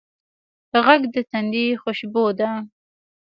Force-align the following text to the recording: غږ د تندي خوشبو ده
غږ 0.85 1.01
د 1.13 1.15
تندي 1.29 1.65
خوشبو 1.81 2.25
ده 2.39 2.49